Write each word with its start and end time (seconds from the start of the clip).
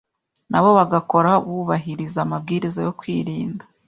nabo 0.51 0.69
bagakora 0.77 1.31
bubahiriza 1.47 2.17
amabwiriza 2.25 2.79
yo 2.87 2.91
kwirinda 2.99 3.63